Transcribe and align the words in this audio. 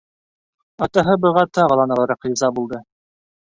Атаһы 0.85 1.17
быға 1.27 1.45
тағы 1.59 1.79
ла 1.83 1.87
нығыраҡ 1.93 2.29
риза 2.31 2.53
булды. 2.59 2.83